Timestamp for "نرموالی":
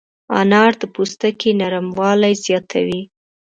1.59-2.33